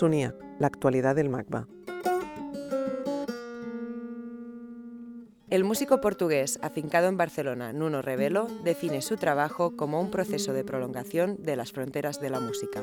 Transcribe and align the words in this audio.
Sunia, 0.00 0.34
la 0.58 0.66
actualidad 0.66 1.14
del 1.14 1.28
MACBA. 1.28 1.68
El 5.50 5.64
músico 5.64 6.00
portugués 6.00 6.58
afincado 6.62 7.08
en 7.08 7.18
Barcelona, 7.18 7.74
Nuno 7.74 8.00
Revelo, 8.00 8.46
define 8.64 9.02
su 9.02 9.18
trabajo 9.18 9.76
como 9.76 10.00
un 10.00 10.10
proceso 10.10 10.54
de 10.54 10.64
prolongación 10.64 11.42
de 11.42 11.54
las 11.54 11.72
fronteras 11.72 12.18
de 12.18 12.30
la 12.30 12.40
música. 12.40 12.82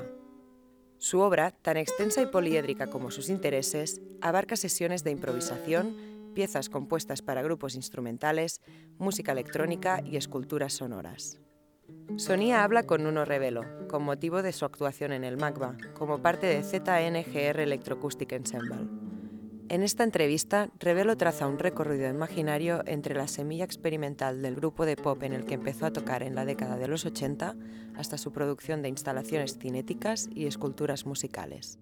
Su 0.99 1.21
obra, 1.21 1.49
tan 1.49 1.77
extensa 1.77 2.21
y 2.21 2.27
poliédrica 2.27 2.85
como 2.85 3.09
sus 3.09 3.29
intereses, 3.29 3.99
abarca 4.21 4.55
sesiones 4.55 5.03
de 5.03 5.09
improvisación, 5.09 5.95
piezas 6.35 6.69
compuestas 6.69 7.23
para 7.23 7.41
grupos 7.41 7.73
instrumentales, 7.73 8.61
música 8.99 9.31
electrónica 9.31 10.03
y 10.05 10.17
esculturas 10.17 10.73
sonoras. 10.73 11.39
Sonia 12.17 12.63
habla 12.63 12.83
con 12.83 13.03
Nuno 13.03 13.25
Revelo, 13.25 13.63
con 13.87 14.03
motivo 14.03 14.41
de 14.41 14.51
su 14.51 14.65
actuación 14.65 15.13
en 15.13 15.23
el 15.23 15.37
MACBA, 15.37 15.77
como 15.93 16.21
parte 16.21 16.47
de 16.47 16.63
ZNGR 16.63 17.59
Electroacoustic 17.59 18.31
Ensemble. 18.31 18.87
En 19.69 19.83
esta 19.83 20.03
entrevista, 20.03 20.69
Revelo 20.79 21.17
traza 21.17 21.45
un 21.45 21.59
recorrido 21.59 22.09
imaginario 22.09 22.81
entre 22.85 23.15
la 23.15 23.27
semilla 23.27 23.65
experimental 23.65 24.41
del 24.41 24.55
grupo 24.55 24.85
de 24.85 24.95
pop 24.95 25.21
en 25.23 25.33
el 25.33 25.45
que 25.45 25.55
empezó 25.55 25.85
a 25.85 25.91
tocar 25.91 26.23
en 26.23 26.35
la 26.35 26.45
década 26.45 26.77
de 26.77 26.87
los 26.87 27.05
80 27.05 27.55
hasta 27.95 28.17
su 28.17 28.31
producción 28.31 28.81
de 28.81 28.89
instalaciones 28.89 29.57
cinéticas 29.59 30.29
y 30.33 30.47
esculturas 30.47 31.05
musicales. 31.05 31.77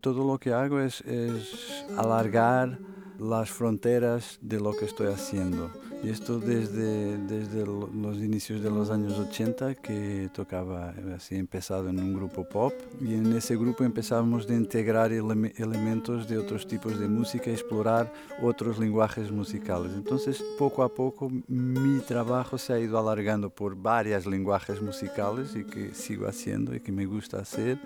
Todo 0.00 0.24
lo 0.24 0.38
que 0.38 0.52
hago 0.52 0.80
es, 0.80 1.00
es 1.00 1.84
alargar 1.96 2.78
las 3.18 3.50
fronteras 3.50 4.38
de 4.40 4.60
lo 4.60 4.72
que 4.74 4.84
estoy 4.84 5.08
haciendo. 5.08 5.72
Y 6.00 6.10
esto 6.10 6.38
desde, 6.38 7.18
desde 7.18 7.66
los 7.66 8.18
inicios 8.18 8.62
de 8.62 8.70
los 8.70 8.88
años 8.88 9.18
80 9.18 9.74
que 9.74 10.30
tocaba, 10.32 10.94
así 11.16 11.34
empezado 11.34 11.88
en 11.88 11.98
un 11.98 12.14
grupo 12.14 12.48
pop 12.48 12.72
y 13.00 13.14
en 13.14 13.32
ese 13.32 13.56
grupo 13.56 13.82
empezamos 13.82 14.48
a 14.48 14.54
integrar 14.54 15.12
elementos 15.12 16.28
de 16.28 16.38
otros 16.38 16.68
tipos 16.68 17.00
de 17.00 17.08
música, 17.08 17.50
explorar 17.50 18.12
otros 18.40 18.78
lenguajes 18.78 19.32
musicales. 19.32 19.90
Entonces 19.92 20.44
poco 20.56 20.84
a 20.84 20.94
poco 20.94 21.32
mi 21.48 21.98
trabajo 22.00 22.58
se 22.58 22.72
ha 22.74 22.78
ido 22.78 22.96
alargando 22.96 23.50
por 23.50 23.74
varios 23.74 24.24
lenguajes 24.24 24.80
musicales 24.80 25.56
y 25.56 25.64
que 25.64 25.94
sigo 25.94 26.28
haciendo 26.28 26.76
y 26.76 26.80
que 26.80 26.92
me 26.92 27.06
gusta 27.06 27.40
hacer. 27.40 27.80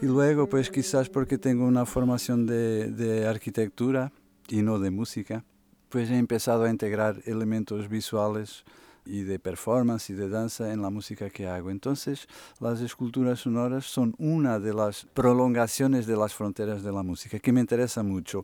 Y 0.00 0.06
luego 0.06 0.48
pues 0.48 0.70
quizás 0.70 1.08
porque 1.08 1.38
tengo 1.38 1.64
una 1.64 1.86
formación 1.86 2.46
de, 2.46 2.92
de 2.92 3.26
arquitectura 3.26 4.12
y 4.48 4.62
no 4.62 4.78
de 4.78 4.90
música, 4.92 5.44
pues 5.88 6.10
he 6.10 6.18
empezado 6.18 6.64
a 6.64 6.70
integrar 6.70 7.22
elementos 7.26 7.88
visuales 7.88 8.64
y 9.06 9.22
de 9.22 9.38
performance 9.38 10.10
y 10.10 10.14
de 10.14 10.28
danza 10.28 10.72
en 10.72 10.82
la 10.82 10.90
música 10.90 11.30
que 11.30 11.46
hago. 11.46 11.70
Entonces, 11.70 12.28
las 12.60 12.80
esculturas 12.80 13.40
sonoras 13.40 13.86
son 13.86 14.14
una 14.18 14.58
de 14.58 14.74
las 14.74 15.06
prolongaciones 15.14 16.06
de 16.06 16.16
las 16.16 16.34
fronteras 16.34 16.82
de 16.82 16.92
la 16.92 17.02
música 17.02 17.38
que 17.38 17.52
me 17.52 17.60
interesa 17.60 18.02
mucho. 18.02 18.40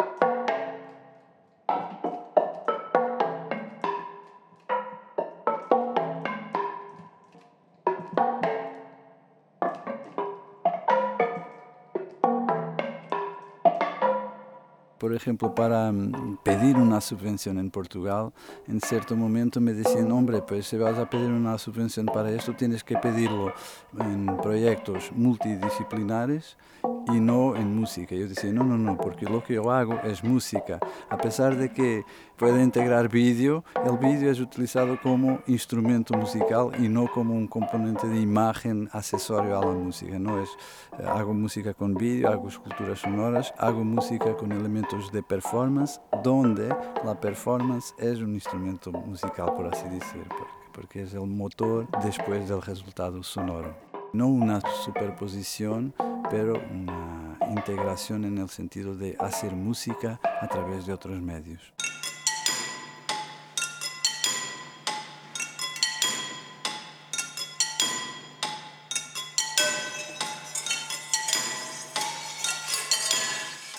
Por 15.13 15.17
ejemplo, 15.19 15.55
para 15.55 15.93
mm, 15.93 16.39
pedir 16.43 16.79
una 16.79 17.03
subvención 17.03 17.59
en 17.59 17.71
Portugal, 17.71 18.33
en 18.67 18.81
cierto 18.81 19.15
momento 19.15 19.61
me 19.61 19.75
decían, 19.75 20.11
hombre, 20.11 20.41
pues 20.41 20.69
si 20.69 20.79
vas 20.79 20.99
a 20.99 21.11
pedir 21.11 21.29
una 21.29 21.59
subvención 21.59 22.07
para 22.07 22.31
esto, 22.31 22.55
tienes 22.55 22.83
que 22.83 22.97
pedirlo 22.97 23.53
en 24.01 24.39
proyectos 24.39 25.13
multidisciplinares 25.15 26.57
y 27.09 27.21
no 27.21 27.57
en 27.57 27.75
música. 27.75 28.15
Yo 28.15 28.27
decía, 28.27 28.53
no, 28.53 28.65
no, 28.65 28.79
no, 28.79 28.97
porque 28.97 29.27
lo 29.27 29.43
que 29.43 29.55
yo 29.55 29.71
hago 29.71 30.01
es 30.05 30.25
música. 30.25 30.79
A 31.11 31.19
pesar 31.19 31.57
de 31.57 31.71
que 31.71 32.05
puede 32.37 32.63
integrar 32.63 33.09
vídeo, 33.09 33.65
el 33.85 33.99
vídeo 33.99 34.31
es 34.31 34.41
utilizado 34.41 34.99
como 35.01 35.41
instrumento 35.47 36.15
musical 36.15 36.71
y 36.79 36.89
no 36.89 37.07
como 37.07 37.35
un 37.35 37.47
componente 37.47 38.07
de 38.07 38.21
imagen 38.21 38.89
accesorio 38.93 39.59
a 39.59 39.65
la 39.65 39.73
música. 39.73 40.19
No 40.19 40.41
es, 40.41 40.49
eh, 40.99 41.05
hago 41.07 41.35
música 41.35 41.75
con 41.75 41.95
vídeo, 41.95 42.29
hago 42.29 42.49
esculturas 42.49 43.01
sonoras, 43.01 43.53
hago 43.59 43.85
música 43.85 44.35
con 44.37 44.53
elementos 44.53 45.02
de 45.11 45.23
performance, 45.23 46.01
donde 46.23 46.69
la 47.05 47.19
performance 47.19 47.95
es 47.99 48.19
un 48.19 48.35
instrumento 48.35 48.93
musical, 48.93 49.55
por 49.57 49.67
así 49.67 49.89
decir, 49.89 50.27
porque 50.73 51.03
es 51.03 51.15
el 51.15 51.27
motor 51.27 51.89
después 52.05 52.49
del 52.49 52.63
resultado 52.63 53.23
sonoro. 53.23 53.75
No 54.13 54.29
una 54.29 54.61
superposición, 54.85 55.95
pero 56.31 56.55
una 56.71 57.39
integración 57.51 58.25
en 58.25 58.39
el 58.39 58.49
sentido 58.49 58.95
de 58.95 59.17
hacer 59.19 59.55
música 59.57 60.21
a 60.41 60.47
través 60.49 60.87
de 60.87 60.93
otros 60.93 61.21
medios. 61.21 61.73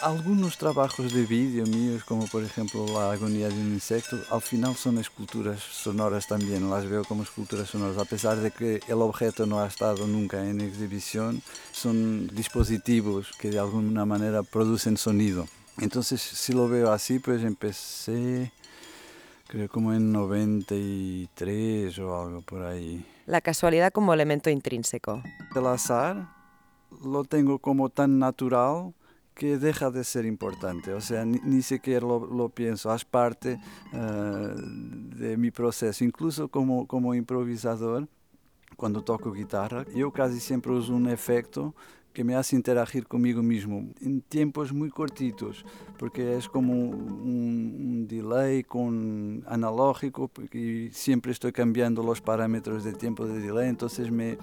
Algunos 0.03 0.58
trabajos 0.58 1.14
de 1.14 1.25
vídeo 1.25 1.66
míos, 1.66 2.03
como 2.03 2.28
por 2.28 2.44
ejemplo 2.44 2.86
La 2.94 3.14
agonía 3.14 3.47
de 3.47 3.56
un 3.56 3.74
insecto, 3.74 4.18
al 4.30 4.41
final 4.41 4.75
son 4.75 4.97
esculturas 4.97 5.62
sonoras 5.62 6.28
también, 6.28 6.69
las 6.69 6.86
veo 6.90 7.06
como 7.06 7.24
esculturas 7.24 7.69
sonoras, 7.69 7.97
a 7.97 8.06
pesar 8.06 8.38
de 8.38 8.52
que 8.52 8.81
el 8.88 9.02
objeto 9.02 9.46
no 9.46 9.62
ha 9.62 9.68
estado 9.68 10.06
nunca 10.06 10.46
en 10.47 10.59
exhibición, 10.59 11.41
son 11.72 12.28
dispositivos 12.28 13.31
que 13.40 13.50
de 13.50 13.59
alguna 13.59 14.06
manera 14.06 14.44
producen 14.44 14.97
sonido. 14.97 15.47
Entonces, 15.80 16.22
si 16.22 16.53
lo 16.53 16.68
veo 16.68 16.91
así, 16.91 17.20
pues 17.20 17.41
empecé, 17.44 18.52
creo 19.47 19.70
como 19.70 19.94
en 19.94 20.12
93 20.12 21.97
o 22.00 22.22
algo 22.22 22.41
por 22.41 22.64
ahí. 22.64 23.06
La 23.25 23.40
casualidad 23.40 23.94
como 23.94 24.14
elemento 24.14 24.50
intrínseco. 24.50 25.24
El 25.56 25.66
azar 25.66 26.28
lo 27.03 27.24
tengo 27.24 27.58
como 27.59 27.90
tan 27.90 28.20
natural 28.20 28.94
que 29.34 29.58
deja 29.58 29.90
de 29.92 30.04
ser 30.04 30.26
importante, 30.26 30.94
o 30.94 31.02
sea, 31.02 31.26
ni, 31.26 31.62
siquiera 31.62 32.06
lo, 32.06 32.50
pienso, 32.50 32.94
es 32.94 33.04
parte 33.04 33.60
eh, 33.92 34.54
de 34.56 35.38
mi 35.38 35.52
proceso, 35.52 36.04
incluso 36.04 36.48
como, 36.50 36.88
como 36.88 37.16
improvisador, 37.16 38.08
cuando 38.76 39.04
toco 39.04 39.32
guitarra, 39.32 39.86
yo 39.96 40.12
casi 40.12 40.40
siempre 40.40 40.72
uso 40.72 40.94
un 40.96 41.08
efecto 41.10 41.76
que 42.13 42.24
me 42.24 42.35
hace 42.35 42.56
interagir 42.56 43.07
conmigo 43.07 43.41
mismo 43.41 43.90
en 44.01 44.22
tiempos 44.22 44.72
muy 44.72 44.90
cortitos, 44.90 45.66
porque 45.97 46.38
es 46.38 46.47
como 46.47 46.74
un, 46.74 48.07
delay 48.07 48.63
con 48.63 49.44
analógico 49.47 50.29
y 50.52 50.90
siempre 50.91 51.31
estoy 51.31 51.52
cambiando 51.52 52.03
los 52.03 52.22
parámetros 52.22 52.84
de 52.84 52.94
tiempo 52.94 53.25
de 53.25 53.40
delay, 53.40 53.69
entonces 53.69 54.12
me, 54.12 54.38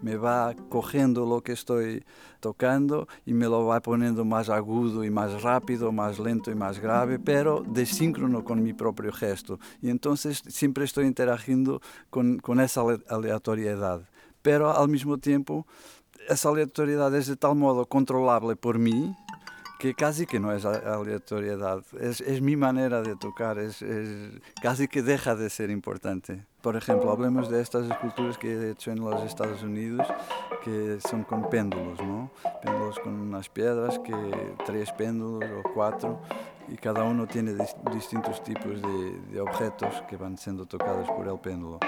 me 0.00 0.16
va 0.16 0.54
cogiendo 0.68 1.24
lo 1.24 1.42
que 1.42 1.52
estoy 1.52 2.04
tocando 2.40 3.08
y 3.24 3.32
me 3.32 3.46
lo 3.46 3.64
va 3.64 3.80
poniendo 3.80 4.24
más 4.24 4.50
agudo 4.50 5.04
y 5.04 5.10
más 5.10 5.42
rápido, 5.42 5.92
más 5.92 6.18
lento 6.18 6.50
y 6.50 6.54
más 6.54 6.78
grave, 6.78 7.18
pero 7.18 7.64
desíncrono 7.66 8.44
con 8.44 8.62
mi 8.62 8.74
propio 8.74 9.12
gesto. 9.12 9.58
Y 9.80 9.88
entonces 9.88 10.42
siempre 10.48 10.84
estoy 10.84 11.06
interagiendo 11.06 11.80
con, 12.10 12.38
con 12.38 12.60
esa 12.60 12.82
aleatoriedad. 13.08 14.02
Pero 14.42 14.76
al 14.76 14.88
mismo 14.88 15.16
tiempo 15.16 15.66
essa 16.28 16.48
aleatoriedade 16.48 17.16
é 17.16 17.20
de 17.20 17.36
tal 17.36 17.54
modo 17.54 17.86
controlável 17.86 18.56
por 18.56 18.78
mim 18.78 19.14
que 19.84 19.94
casi 19.94 20.24
que 20.24 20.40
no 20.40 20.50
es 20.50 20.64
aleatoriedad, 20.64 21.82
es, 22.00 22.40
mi 22.40 22.56
manera 22.56 23.02
de 23.02 23.16
tocar, 23.16 23.58
es, 23.58 23.84
casi 24.62 24.88
que 24.88 25.02
deja 25.02 25.34
de 25.34 25.50
ser 25.50 25.68
importante. 25.68 26.46
Por 26.62 26.76
ejemplo, 26.76 27.10
hablemos 27.10 27.50
de 27.50 27.60
estas 27.60 27.90
esculturas 27.90 28.38
que 28.38 28.48
he 28.54 28.70
hecho 28.70 28.92
en 28.92 29.00
los 29.00 29.22
Estados 29.24 29.62
Unidos, 29.62 30.06
que 30.62 30.98
son 31.06 31.24
con 31.24 31.50
péndulos, 31.50 32.00
¿no? 32.00 32.30
Péndulos 32.62 32.98
con 33.00 33.12
unas 33.12 33.50
piedras, 33.50 33.98
que 33.98 34.14
tres 34.64 34.90
péndulos 34.92 35.50
o 35.50 35.62
cuatro, 35.74 36.18
y 36.68 36.76
cada 36.76 37.04
uno 37.04 37.26
tiene 37.26 37.52
distintos 37.92 38.42
tipos 38.42 38.80
de, 38.80 39.20
de 39.32 39.40
objetos 39.42 40.02
que 40.08 40.16
van 40.16 40.38
siendo 40.38 40.64
tocados 40.64 41.10
por 41.10 41.28
el 41.28 41.38
péndulo. 41.40 41.80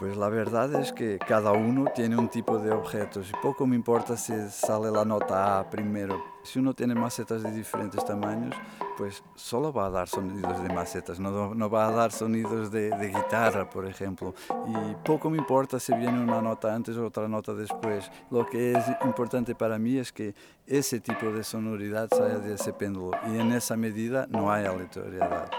Pues 0.00 0.16
la 0.16 0.30
verdad 0.30 0.74
es 0.76 0.94
que 0.94 1.18
cada 1.18 1.52
uno 1.52 1.84
tiene 1.94 2.16
un 2.16 2.30
tipo 2.30 2.58
de 2.58 2.72
objetos 2.72 3.28
y 3.28 3.32
poco 3.42 3.66
me 3.66 3.76
importa 3.76 4.16
si 4.16 4.32
sale 4.48 4.90
la 4.90 5.04
nota 5.04 5.58
A 5.58 5.68
primero. 5.68 6.24
Si 6.42 6.58
uno 6.58 6.72
tiene 6.72 6.94
macetas 6.94 7.42
de 7.42 7.52
diferentes 7.52 8.02
tamaños, 8.06 8.56
pues 8.96 9.22
solo 9.34 9.74
va 9.74 9.88
a 9.88 9.90
dar 9.90 10.08
sonidos 10.08 10.62
de 10.62 10.72
macetas, 10.72 11.20
no, 11.20 11.68
va 11.68 11.88
a 11.88 11.92
dar 11.92 12.12
sonidos 12.12 12.70
de, 12.70 13.12
guitarra, 13.14 13.68
por 13.68 13.84
ejemplo. 13.84 14.34
Y 14.68 14.94
poco 15.04 15.28
me 15.28 15.36
importa 15.36 15.78
si 15.78 15.92
viene 15.92 16.18
una 16.18 16.40
nota 16.40 16.74
antes 16.74 16.96
o 16.96 17.04
otra 17.04 17.28
nota 17.28 17.52
después. 17.52 18.10
Lo 18.30 18.46
que 18.46 18.72
es 18.72 18.84
importante 19.04 19.54
para 19.54 19.78
mí 19.78 19.98
es 19.98 20.12
que 20.14 20.34
ese 20.66 21.00
tipo 21.00 21.30
de 21.30 21.44
sonoridad 21.44 22.08
salga 22.08 22.38
de 22.38 22.54
ese 22.54 22.72
péndulo 22.72 23.18
y 23.30 23.38
en 23.38 23.52
esa 23.52 23.76
medida 23.76 24.26
no 24.30 24.50
hay 24.50 24.64
aleatoriedad. 24.64 25.50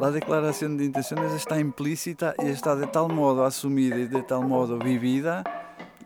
La 0.00 0.12
declaración 0.12 0.76
de 0.76 0.84
intenciones 0.84 1.32
está 1.32 1.58
implícita 1.58 2.32
y 2.38 2.46
está 2.46 2.76
de 2.76 2.86
tal 2.86 3.08
modo 3.12 3.44
asumida 3.44 3.96
y 3.96 4.06
de 4.06 4.22
tal 4.22 4.46
modo 4.46 4.78
vivida 4.78 5.42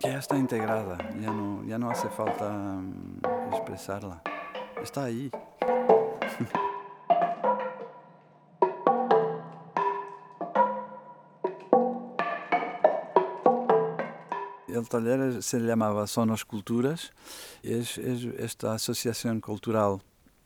que 0.00 0.08
ya 0.08 0.18
está 0.18 0.38
integrada, 0.38 0.96
ya 1.20 1.30
no, 1.30 1.62
ya 1.64 1.76
hace 1.90 2.08
falta 2.08 2.50
mm, 2.50 3.20
expresarla. 3.52 4.22
Está 4.82 5.04
ahí. 5.04 5.30
El 14.68 14.88
taller 14.88 15.42
se 15.42 15.60
llamaba 15.60 16.06
Sonos 16.06 16.46
Culturas, 16.46 17.12
es, 17.62 17.98
es 17.98 18.24
esta 18.38 18.72
asociación 18.72 19.42
cultural 19.42 20.00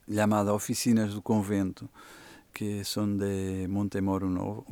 llamada 0.09 0.53
Oficinas 0.53 1.15
do 1.15 1.23
Convento, 1.23 1.89
que 2.57 2.85
son 2.85 3.19
de 3.19 3.69
Montemoro 3.69 4.31
Novo, 4.31 4.65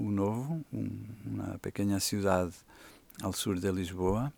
una 0.72 1.58
pequeña 1.58 2.00
ciudad 2.00 2.50
al 3.22 3.34
sur 3.34 3.60
de 3.60 3.74
Lisboa. 3.74 4.32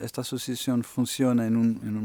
Esta 0.00 0.22
asociación 0.22 0.82
funciona 0.82 1.46
en 1.46 1.56
un, 1.56 1.80
en 1.84 1.96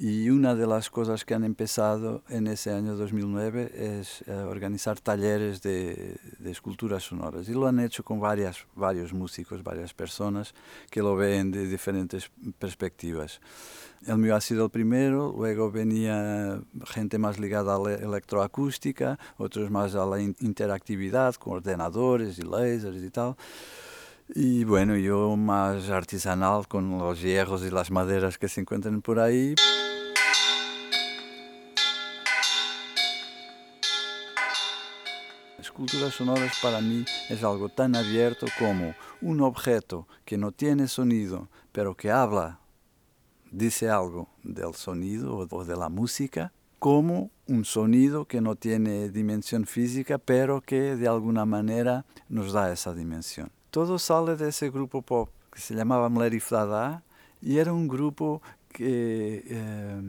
y 0.00 0.30
una 0.30 0.54
de 0.54 0.66
las 0.66 0.90
cosas 0.90 1.24
que 1.24 1.34
han 1.34 1.42
empezado 1.42 2.22
en 2.28 2.46
ese 2.46 2.72
año 2.72 2.94
2009 2.94 3.98
es 3.98 4.22
eh, 4.28 4.32
organizar 4.32 5.00
talleres 5.00 5.60
de, 5.60 6.16
de, 6.38 6.50
esculturas 6.52 7.02
sonoras. 7.02 7.48
Y 7.48 7.52
lo 7.52 7.66
han 7.66 7.80
hecho 7.80 8.04
con 8.04 8.20
varias, 8.20 8.64
varios 8.76 9.12
músicos, 9.12 9.64
varias 9.64 9.92
personas 9.94 10.54
que 10.88 11.00
lo 11.00 11.16
ven 11.16 11.50
de 11.50 11.66
diferentes 11.66 12.30
perspectivas. 12.60 13.40
El 14.06 14.18
mío 14.18 14.36
ha 14.36 14.40
sido 14.40 14.66
el 14.66 14.70
primero, 14.70 15.34
luego 15.36 15.72
venía 15.72 16.60
gente 16.86 17.18
más 17.18 17.40
ligada 17.40 17.74
a 17.74 17.78
la 17.80 17.94
electroacústica, 17.94 19.18
otros 19.36 19.68
más 19.68 19.96
a 19.96 20.06
la 20.06 20.20
interactividad 20.20 21.34
con 21.34 21.54
ordenadores 21.54 22.38
y 22.38 22.42
lasers 22.42 23.02
y 23.02 23.10
tal. 23.10 23.34
Y 24.32 24.62
bueno, 24.62 24.96
yo 24.96 25.36
más 25.36 25.88
artesanal 25.88 26.68
con 26.68 26.98
los 26.98 27.20
hierros 27.20 27.64
y 27.64 27.70
las 27.70 27.90
maderas 27.90 28.38
que 28.38 28.48
se 28.48 28.60
encuentran 28.60 29.02
por 29.02 29.18
ahí. 29.18 29.56
Esculturas 35.78 36.14
sonoras 36.14 36.58
para 36.60 36.80
mí 36.80 37.04
es 37.28 37.44
algo 37.44 37.68
tan 37.68 37.94
abierto 37.94 38.46
como 38.58 38.96
un 39.22 39.40
objeto 39.40 40.08
que 40.24 40.36
no 40.36 40.50
tiene 40.50 40.88
sonido, 40.88 41.46
pero 41.70 41.96
que 41.96 42.10
habla, 42.10 42.58
dice 43.52 43.88
algo 43.88 44.28
del 44.42 44.74
sonido 44.74 45.36
o 45.36 45.64
de 45.64 45.76
la 45.76 45.88
música, 45.88 46.52
como 46.80 47.30
un 47.46 47.64
sonido 47.64 48.24
que 48.24 48.40
no 48.40 48.56
tiene 48.56 49.10
dimensión 49.10 49.66
física, 49.66 50.18
pero 50.18 50.62
que 50.62 50.96
de 50.96 51.06
alguna 51.06 51.44
manera 51.44 52.04
nos 52.28 52.52
da 52.52 52.72
esa 52.72 52.92
dimensión. 52.92 53.52
Todo 53.70 54.00
sale 54.00 54.34
de 54.34 54.48
ese 54.48 54.70
grupo 54.70 55.02
pop 55.02 55.30
que 55.52 55.60
se 55.60 55.76
llamaba 55.76 56.08
Mleriflada 56.08 57.04
y 57.40 57.58
era 57.58 57.72
un 57.72 57.86
grupo 57.86 58.42
que 58.68 59.44
eh, 59.46 60.00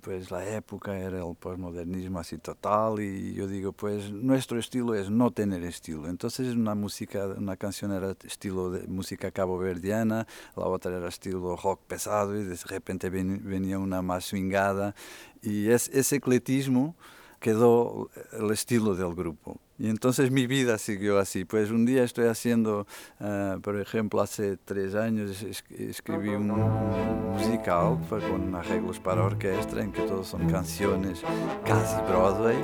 pues 0.00 0.30
la 0.30 0.48
época 0.48 0.98
era 0.98 1.18
el 1.18 1.36
postmodernismo 1.36 2.18
así 2.18 2.38
total 2.38 3.00
y 3.00 3.34
yo 3.34 3.46
digo 3.46 3.72
pues 3.72 4.10
nuestro 4.10 4.58
estilo 4.58 4.94
es 4.94 5.10
no 5.10 5.30
tener 5.30 5.62
estilo. 5.64 6.08
Entonces 6.08 6.54
una 6.54 6.74
música 6.74 7.26
una 7.26 7.56
canción 7.56 7.92
era 7.92 8.14
estilo 8.24 8.70
de 8.70 8.86
música 8.86 9.30
caboverdiana 9.30 10.26
la 10.56 10.64
otra 10.64 10.96
era 10.96 11.08
estilo 11.08 11.56
rock 11.56 11.80
pesado 11.86 12.38
y 12.38 12.44
de 12.44 12.56
repente 12.66 13.10
venía 13.10 13.78
una 13.78 14.02
más 14.02 14.26
swingada 14.26 14.94
y 15.42 15.68
es, 15.70 15.88
ese 15.88 16.16
ecletismo 16.16 16.96
quedó 17.44 18.08
el 18.32 18.50
estilo 18.52 18.94
del 18.94 19.14
grupo. 19.14 19.60
Y 19.78 19.88
entonces 19.88 20.30
mi 20.30 20.46
vida 20.46 20.78
siguió 20.78 21.18
así. 21.18 21.44
Pues 21.44 21.70
un 21.70 21.84
día 21.84 22.04
estoy 22.04 22.26
haciendo, 22.26 22.86
uh, 23.20 23.60
por 23.60 23.78
ejemplo, 23.78 24.22
hace 24.22 24.56
tres 24.56 24.94
años 24.94 25.42
es, 25.42 25.62
escribí 25.68 26.30
un, 26.30 26.52
un 26.52 27.33
musical 27.46 27.98
con 28.30 28.54
arreglos 28.54 28.98
para 28.98 29.22
orquesta 29.22 29.82
en 29.82 29.92
que 29.92 30.02
todos 30.02 30.28
son 30.28 30.48
canciones 30.48 31.22
casi 31.64 31.96
Broadway 32.08 32.56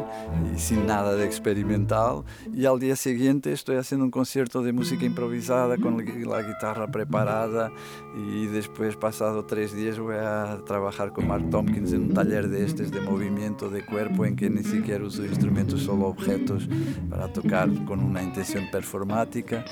y 0.55 0.59
sin 0.59 0.87
nada 0.87 1.15
de 1.15 1.25
experimental. 1.25 2.25
Y 2.53 2.65
al 2.65 2.79
día 2.79 2.97
siguiente 2.97 3.53
estoy 3.53 3.77
haciendo 3.77 4.05
un 4.05 4.11
concierto 4.11 4.63
de 4.63 4.73
música 4.73 5.05
improvisada 5.05 5.77
con 5.77 5.97
la, 5.97 6.43
guitarra 6.43 6.91
preparada 6.91 7.71
y 8.17 8.47
después, 8.47 8.97
pasado 8.97 9.45
tres 9.45 9.75
días, 9.75 9.99
voy 9.99 10.17
a 10.17 10.59
trabajar 10.67 11.13
con 11.13 11.29
Mark 11.29 11.51
Tompkins 11.51 11.93
en 11.93 12.05
un 12.05 12.15
taller 12.15 12.49
de 12.49 12.65
estos 12.65 12.91
de 12.91 13.01
movimiento 13.01 13.69
de 13.69 13.85
cuerpo 13.85 14.25
en 14.25 14.37
que 14.37 14.49
ni 14.49 14.65
siquiera 14.65 15.05
uso 15.05 15.25
instrumentos, 15.25 15.83
solo 15.83 16.07
objetos 16.07 16.69
para 17.09 17.33
tocar 17.33 17.69
con 17.85 18.01
una 18.01 18.23
intención 18.23 18.65
performática 18.71 19.65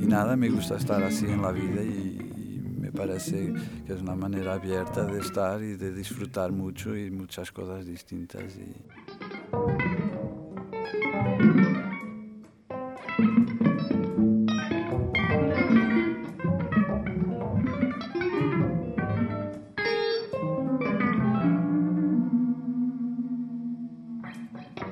y 0.00 0.06
nada, 0.06 0.36
me 0.36 0.48
gusta 0.48 0.76
estar 0.76 1.02
así 1.02 1.26
en 1.26 1.42
la 1.42 1.52
vida 1.52 1.82
y, 1.82 2.37
parece 2.98 3.54
que 3.86 3.92
es 3.92 4.00
una 4.00 4.16
manera 4.16 4.54
abierta 4.54 5.04
de 5.04 5.20
estar 5.20 5.62
y 5.62 5.76
de 5.76 5.92
disfrutar 5.94 6.50
mucho 6.50 6.96
y 6.96 7.10
muchas 7.10 7.52
cosas 7.52 7.86
distintas. 7.86 8.56
Y... 8.56 8.74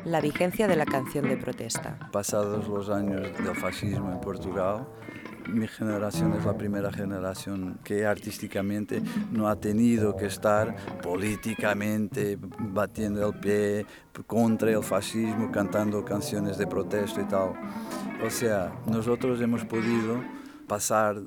la 0.05 0.21
vigencia 0.21 0.69
de 0.69 0.77
la 0.77 0.87
canción 0.87 1.29
de 1.29 1.37
protesta. 1.37 2.09
Pasados 2.13 2.69
los 2.69 2.89
años 2.89 3.23
del 3.37 3.57
fascismo 3.57 4.13
en 4.13 4.21
Portugal, 4.21 4.87
mi 5.49 5.67
generación 5.69 6.35
es 6.35 6.45
la 6.45 6.57
primera 6.57 6.93
generación 6.93 7.79
que 7.85 8.07
artísticamente 8.07 9.03
no 9.31 9.49
ha 9.49 9.57
tenido 9.57 10.17
que 10.17 10.27
estar 10.27 10.75
políticamente 11.03 12.39
batiendo 12.41 13.29
el 13.29 13.41
pie 13.41 13.87
contra 14.27 14.71
el 14.71 14.83
fascismo, 14.83 15.51
cantando 15.51 16.05
canciones 16.05 16.59
de 16.59 16.67
protesta 16.67 17.21
y 17.21 17.25
tal. 17.25 17.53
O 18.25 18.31
sea, 18.31 18.73
nosotros 18.87 19.41
hemos 19.41 19.65
podido 19.65 20.23
pasar 20.67 21.21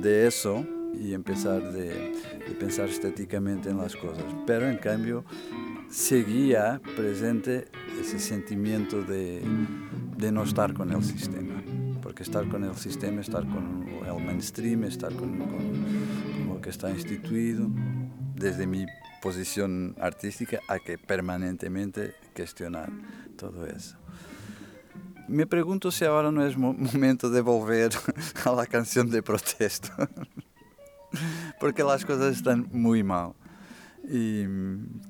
de 0.00 0.26
eso 0.26 0.64
y 0.94 1.12
empezar 1.12 1.72
de, 1.72 2.12
de 2.48 2.54
pensar 2.58 2.88
estéticamente 2.88 3.70
en 3.70 3.78
las 3.78 3.96
cosas. 3.96 4.24
Pero 4.46 4.68
en 4.68 4.78
cambio 4.78 5.24
seguía 5.88 6.80
presente 6.96 7.68
ese 8.00 8.18
sentimiento 8.18 9.02
de, 9.02 9.42
de, 10.16 10.32
no 10.32 10.42
estar 10.42 10.74
con 10.74 10.90
el 10.90 11.02
sistema. 11.02 11.62
Porque 12.16 12.30
estar 12.30 12.48
con 12.48 12.64
el 12.64 12.74
sistema, 12.76 13.20
estar 13.20 13.46
con 13.46 13.86
el 14.06 14.24
mainstream, 14.24 14.84
estar 14.84 15.14
con, 15.14 15.36
con, 15.36 15.48
con 15.48 16.48
lo 16.48 16.60
que 16.62 16.70
está 16.70 16.88
instituido, 16.88 17.68
desde 18.34 18.66
mi 18.66 18.86
posición 19.20 19.94
artística, 20.00 20.60
hay 20.66 20.80
que 20.80 20.96
permanentemente 20.96 22.14
cuestionar 22.34 22.90
todo 23.36 23.66
eso. 23.66 23.98
Me 25.28 25.46
pregunto 25.46 25.90
si 25.90 26.06
ahora 26.06 26.32
no 26.32 26.46
es 26.46 26.56
momento 26.56 27.28
de 27.28 27.42
volver 27.42 27.92
a 28.46 28.50
la 28.50 28.64
canción 28.64 29.10
de 29.10 29.22
protesta, 29.22 30.08
porque 31.60 31.84
las 31.84 32.06
cosas 32.06 32.34
están 32.34 32.66
muy 32.72 33.02
mal. 33.02 33.34
Y 34.08 34.46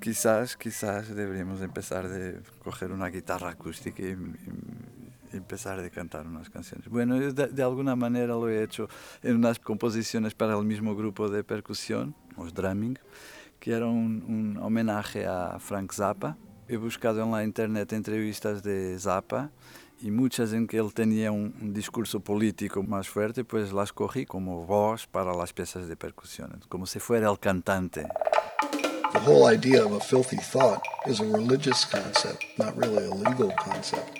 quizás, 0.00 0.56
quizás 0.56 1.14
deberíamos 1.14 1.60
empezar 1.60 2.08
de 2.08 2.40
coger 2.64 2.90
una 2.90 3.10
guitarra 3.10 3.50
acústica 3.50 4.02
y 4.02 4.16
empezar 5.36 5.78
a 5.78 5.90
cantar 5.90 6.26
unas 6.26 6.50
canciones. 6.50 6.88
Bueno, 6.88 7.18
de, 7.18 7.32
de, 7.32 7.62
alguna 7.62 7.96
manera 7.96 8.34
lo 8.34 8.48
he 8.48 8.62
hecho 8.62 8.88
en 9.22 9.36
unas 9.36 9.58
composiciones 9.58 10.34
para 10.34 10.56
el 10.56 10.64
mismo 10.64 10.94
grupo 10.94 11.28
de 11.28 11.44
percusión, 11.44 12.14
los 12.36 12.54
drumming, 12.54 12.98
que 13.60 13.72
era 13.72 13.86
un, 13.86 14.24
un 14.28 14.58
homenaje 14.62 15.26
a 15.26 15.58
Frank 15.58 15.92
Zappa. 15.92 16.36
He 16.68 16.76
buscado 16.76 17.22
en 17.22 17.30
la 17.30 17.44
internet 17.44 17.92
entrevistas 17.92 18.62
de 18.62 18.98
Zappa 18.98 19.50
y 20.00 20.10
muchas 20.10 20.52
en 20.52 20.66
que 20.66 20.78
él 20.78 20.92
tenía 20.92 21.32
un, 21.32 21.54
un, 21.60 21.72
discurso 21.72 22.20
político 22.20 22.82
más 22.82 23.08
fuerte, 23.08 23.44
pues 23.44 23.72
las 23.72 23.92
cogí 23.92 24.26
como 24.26 24.66
voz 24.66 25.06
para 25.06 25.34
las 25.34 25.52
piezas 25.52 25.88
de 25.88 25.96
percusión, 25.96 26.60
como 26.68 26.86
si 26.86 26.98
fuera 26.98 27.30
el 27.30 27.38
cantante. 27.38 28.06
The 29.12 29.20
whole 29.20 29.46
idea 29.46 29.82
of 29.82 29.92
a 29.92 30.00
filthy 30.00 30.36
thought 30.36 30.82
is 31.06 31.20
a 31.20 31.24
religious 31.24 31.86
concept, 31.86 32.44
not 32.58 32.76
really 32.76 33.06
a 33.06 33.14
legal 33.14 33.50
concept. 33.56 34.15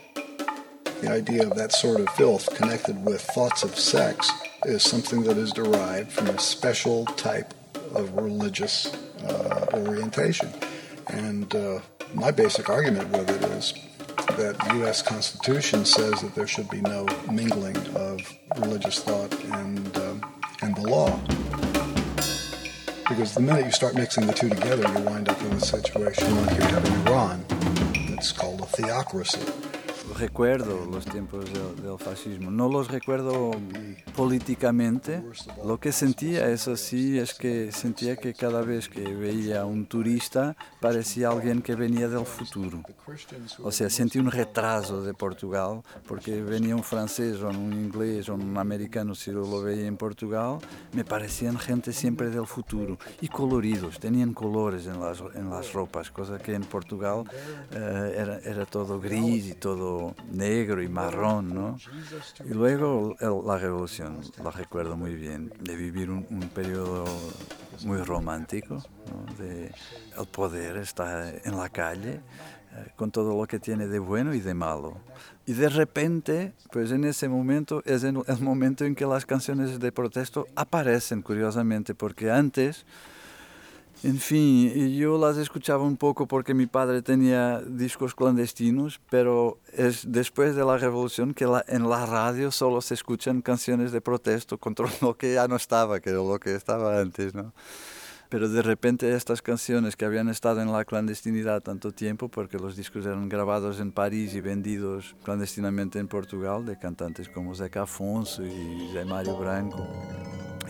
The 1.01 1.11
idea 1.11 1.47
of 1.47 1.55
that 1.57 1.73
sort 1.73 2.01
of 2.01 2.09
filth 2.11 2.55
connected 2.55 3.05
with 3.05 3.21
thoughts 3.21 3.63
of 3.63 3.79
sex 3.79 4.31
is 4.65 4.83
something 4.83 5.23
that 5.25 5.37
is 5.37 5.53
derived 5.53 6.11
from 6.11 6.29
a 6.29 6.39
special 6.39 7.05
type 7.05 7.53
of 7.95 8.17
religious 8.17 8.95
uh, 9.23 9.67
orientation. 9.75 10.53
And 11.09 11.55
uh, 11.55 11.81
my 12.15 12.31
basic 12.31 12.71
argument 12.71 13.11
with 13.11 13.29
it 13.31 13.43
is 13.51 13.75
that 14.37 14.59
the 14.59 14.75
U.S. 14.79 15.03
Constitution 15.03 15.85
says 15.85 16.21
that 16.23 16.35
there 16.35 16.47
should 16.47 16.69
be 16.71 16.81
no 16.81 17.07
mingling 17.31 17.77
of 17.95 18.21
religious 18.59 18.99
thought 19.03 19.33
and, 19.53 19.97
uh, 19.97 20.15
and 20.63 20.75
the 20.77 20.89
law. 20.89 21.21
Because 23.09 23.35
the 23.35 23.41
minute 23.41 23.67
you 23.67 23.71
start 23.71 23.95
mixing 23.95 24.27
the 24.27 24.33
two 24.33 24.49
together, 24.49 24.83
you 24.83 25.05
wind 25.05 25.29
up 25.29 25.41
in 25.43 25.53
a 25.53 25.61
situation 25.61 26.35
like 26.47 26.57
you 26.59 26.65
have 26.65 26.85
in 26.85 27.07
Iran. 27.07 27.45
It's 28.19 28.33
called 28.33 28.63
a 28.63 28.67
theocracy. 28.67 29.66
Recuerdo 30.17 30.87
los 30.87 31.05
tiempos 31.05 31.45
del, 31.53 31.99
fascismo. 31.99 32.51
No 32.51 32.69
los 32.69 32.89
recuerdo 32.89 33.53
políticamente. 34.15 35.23
Lo 35.65 35.79
que 35.79 35.93
sentía, 35.93 36.49
eso 36.51 36.77
sí, 36.77 37.19
es 37.19 37.35
que 37.35 37.73
sentía 37.73 38.17
que 38.17 38.35
cada 38.35 38.63
vez 38.63 38.89
que 38.89 39.01
veía 39.01 39.63
a 39.63 39.65
un 39.65 39.87
turista 39.87 40.57
parecía 40.81 41.29
alguien 41.29 41.63
que 41.63 41.75
venía 41.75 42.09
del 42.09 42.27
futuro. 42.27 42.83
O 43.63 43.73
sea, 43.73 43.89
sentí 43.91 44.19
un 44.19 44.31
retraso 44.31 45.03
de 45.03 45.15
Portugal 45.15 45.83
porque 46.07 46.43
venía 46.43 46.77
un 46.77 46.83
francés 46.83 47.41
o 47.41 47.49
un 47.49 47.73
inglés 47.73 48.29
o 48.29 48.35
un 48.35 48.57
americano, 48.57 49.15
si 49.15 49.31
lo 49.31 49.63
veía 49.63 49.87
en 49.87 49.97
Portugal, 49.97 50.59
me 50.93 51.05
parecían 51.05 51.59
gente 51.59 51.93
siempre 51.93 52.31
del 52.31 52.47
futuro 52.47 52.99
y 53.21 53.29
coloridos, 53.29 53.99
tenían 53.99 54.35
colores 54.35 54.87
en 54.87 55.01
las, 55.01 55.23
en 55.35 55.51
las 55.51 55.73
ropas, 55.73 56.11
cosa 56.11 56.39
que 56.39 56.55
en 56.55 56.65
Portugal 56.65 57.25
eh, 57.73 58.15
era, 58.17 58.39
era 58.39 58.67
todo 58.67 59.01
gris 59.01 59.47
y 59.47 59.55
todo 59.55 60.06
negro 60.31 60.83
y 60.83 60.89
marrón, 60.89 61.55
¿no? 61.55 61.79
Y 62.45 62.55
luego 62.55 63.17
la 63.21 63.59
revolución, 63.59 64.21
la 64.43 64.51
recuerdo 64.51 64.97
muy 64.97 65.15
bien, 65.15 65.53
de 65.61 65.77
vivir 65.77 66.11
un, 66.11 66.25
periodo 66.55 67.05
muy 67.85 67.99
romántico, 67.99 68.83
de, 69.39 69.73
el 70.19 70.27
poder 70.31 70.77
está 70.77 71.31
en 71.31 71.57
la 71.57 71.69
calle, 71.69 72.21
eh, 72.77 72.93
con 72.97 73.11
todo 73.11 73.37
lo 73.39 73.47
que 73.47 73.59
tiene 73.59 73.87
de 73.87 73.99
bueno 73.99 74.35
y 74.35 74.41
de 74.41 74.55
malo. 74.55 74.99
Y 75.47 75.53
de 75.53 75.69
repente, 75.69 76.53
pues 76.73 76.91
en 76.91 77.05
ese 77.05 77.29
momento 77.29 77.83
es 77.85 78.03
el 78.03 78.23
momento 78.41 78.85
en 78.85 78.95
que 78.95 79.07
las 79.07 79.25
canciones 79.25 79.79
de 79.79 79.93
protesto 79.93 80.47
aparecen, 80.57 81.23
curiosamente, 81.23 81.95
porque 81.95 82.31
antes 82.31 82.85
en 84.03 84.19
fin, 84.19 84.95
yo 84.95 85.17
las 85.19 85.39
escuchaba 85.39 85.83
un 85.83 85.97
poco 85.97 86.27
porque 86.27 86.53
mi 86.53 86.67
padre 86.67 87.01
tenía 87.01 87.63
discos 87.63 88.15
clandestinos, 88.15 89.01
pero 89.09 89.59
es 89.73 90.13
después 90.13 90.55
de 90.55 90.65
la 90.65 90.77
revolución 90.77 91.33
que 91.33 91.45
en 91.45 91.89
la 91.89 92.05
radio 92.05 92.51
solo 92.51 92.83
se 92.83 92.95
escuchan 92.95 93.41
canciones 93.41 93.93
de 93.93 94.01
protesto 94.03 94.59
contra 94.59 94.87
lo 95.01 95.17
que 95.17 95.35
ya 95.35 95.49
no 95.49 95.57
estaba, 95.57 96.01
que 96.01 96.11
era 96.11 96.19
lo 96.19 96.39
que 96.39 96.55
estaba 96.55 97.01
antes, 97.01 97.35
¿no? 97.35 97.55
Pero 98.29 98.49
de 98.49 98.61
repente 98.61 99.15
estas 99.15 99.41
canciones 99.41 99.97
que 99.97 100.05
habían 100.05 100.29
estado 100.29 100.61
en 100.61 100.73
la 100.73 100.85
clandestinidad 100.85 101.63
tanto 101.63 101.93
tiempo, 101.93 102.29
porque 102.29 102.59
los 102.59 102.77
discos 102.77 103.07
eran 103.07 103.29
grabados 103.29 103.81
en 103.81 103.93
París 103.93 104.35
y 104.35 104.41
vendidos 104.41 105.15
clandestinamente 105.23 106.01
en 106.01 106.09
Portugal, 106.09 106.67
de 106.67 106.77
cantantes 106.79 107.29
como 107.29 107.55
Zeca 107.55 107.83
Afonso 107.83 108.45
y 108.45 108.91
Zé 108.93 109.05
Mário 109.05 109.39
Branco 109.39 109.87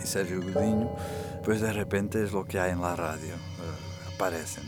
y 0.01 0.07
Sergio 0.07 0.41
Godinho, 0.41 0.95
pues 1.43 1.61
de 1.61 1.73
repente 1.73 2.23
es 2.23 2.31
lo 2.31 2.45
que 2.45 2.59
hay 2.59 2.71
en 2.71 2.81
la 2.81 2.95
radio, 2.95 3.33
uh, 3.35 4.13
aparecen. 4.13 4.63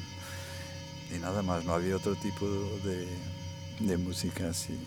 Y 1.16 1.20
nada 1.20 1.42
más, 1.42 1.66
no 1.66 1.74
había 1.74 1.96
otro 1.96 2.16
tipo 2.16 2.46
de, 2.84 3.08
de 3.80 3.98
música 3.98 4.50
así. 4.50 4.80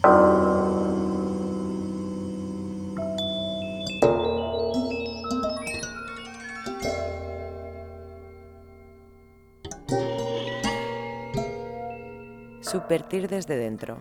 Subvertir 12.61 13.29
desde 13.29 13.57
dentro. 13.57 14.01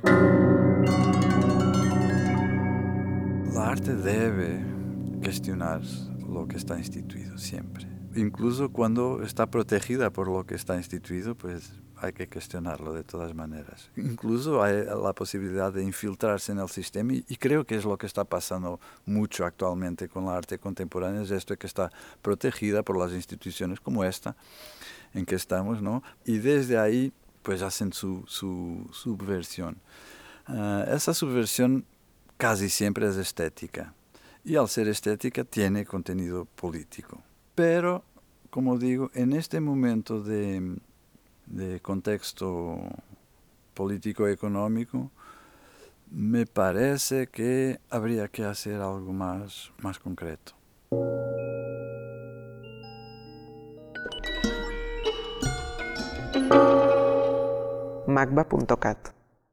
La 3.54 3.70
arte 3.70 3.96
debe 3.96 4.64
cuestionar 5.22 5.82
lo 6.32 6.48
que 6.48 6.58
está 6.58 6.78
instituido 6.78 7.38
siempre. 7.38 7.88
Incluso 8.16 8.70
cuando 8.70 9.24
está 9.24 9.46
protegida 9.48 10.10
por 10.10 10.28
lo 10.28 10.46
que 10.46 10.56
está 10.56 10.76
instituido, 10.76 11.36
pues 11.36 11.72
hay 11.98 12.14
que 12.14 12.28
cuestionarlo 12.28 12.94
de 12.94 13.04
todas 13.04 13.34
maneras. 13.34 13.90
Incluso 13.96 14.64
hay 14.64 14.84
la 14.86 15.14
posibilidad 15.14 15.72
de 15.72 15.84
infiltrarse 15.84 16.52
en 16.52 16.60
el 16.60 16.70
sistema 16.70 17.14
y, 17.14 17.36
creo 17.38 17.64
que 17.66 17.76
es 17.76 17.86
lo 17.86 17.98
que 17.98 18.08
está 18.08 18.24
pasando 18.24 18.80
mucho 19.06 19.46
actualmente 19.46 20.10
con 20.10 20.26
la 20.26 20.36
arte 20.36 20.58
contemporánea, 20.58 21.22
es 21.22 21.32
esto 21.32 21.56
que 21.58 21.68
está 21.68 21.92
protegida 22.22 22.84
por 22.84 22.98
las 22.98 23.14
instituciones 23.14 23.80
como 23.80 24.04
esta 24.04 24.36
en 25.14 25.26
que 25.26 25.36
estamos, 25.36 25.82
¿no? 25.82 26.02
Y 26.26 26.40
desde 26.40 26.78
ahí 26.78 27.14
pues 27.44 27.62
hacen 27.62 27.94
su, 27.94 28.24
su 28.28 28.90
subversión. 28.92 29.78
Ah, 30.48 30.86
esa 30.92 31.14
subversión 31.14 31.86
casi 32.38 32.70
siempre 32.70 33.08
es 33.08 33.16
estética 33.18 33.94
y 34.44 34.56
al 34.56 34.68
ser 34.68 34.88
estética 34.88 35.44
tiene 35.44 35.86
contenido 35.86 36.46
político. 36.46 37.22
Pero, 37.56 38.04
como 38.50 38.78
digo, 38.78 39.12
en 39.14 39.34
este 39.34 39.60
momento 39.60 40.22
de, 40.22 40.78
contexto 41.82 42.80
político-económico, 43.74 45.12
me 46.10 46.46
parece 46.46 47.28
que 47.28 47.80
habría 47.90 48.28
que 48.28 48.44
hacer 48.44 48.82
algo 48.82 49.14
más, 49.14 49.72
más 49.82 50.00
concreto. 50.00 50.54
magba.cat 58.08 59.21